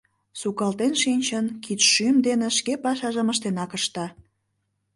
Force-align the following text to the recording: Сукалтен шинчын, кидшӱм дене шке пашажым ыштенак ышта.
Сукалтен 0.39 0.93
шинчын, 1.01 1.45
кидшӱм 1.63 2.15
дене 2.27 2.47
шке 2.57 2.73
пашажым 2.83 3.27
ыштенак 3.33 3.71
ышта. 3.77 4.05